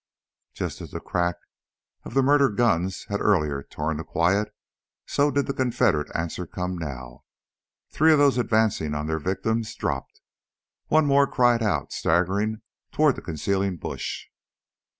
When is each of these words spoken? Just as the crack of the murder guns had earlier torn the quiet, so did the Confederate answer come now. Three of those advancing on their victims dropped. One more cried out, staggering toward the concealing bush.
Just 0.55 0.81
as 0.81 0.89
the 0.89 0.99
crack 0.99 1.35
of 2.05 2.15
the 2.15 2.23
murder 2.23 2.49
guns 2.49 3.03
had 3.03 3.21
earlier 3.21 3.61
torn 3.61 3.97
the 3.97 4.03
quiet, 4.03 4.51
so 5.05 5.29
did 5.29 5.45
the 5.45 5.53
Confederate 5.53 6.09
answer 6.15 6.47
come 6.47 6.75
now. 6.75 7.23
Three 7.91 8.11
of 8.11 8.17
those 8.17 8.39
advancing 8.39 8.95
on 8.95 9.05
their 9.05 9.19
victims 9.19 9.75
dropped. 9.75 10.19
One 10.87 11.05
more 11.05 11.27
cried 11.27 11.61
out, 11.61 11.91
staggering 11.93 12.63
toward 12.91 13.15
the 13.15 13.21
concealing 13.21 13.77
bush. 13.77 14.25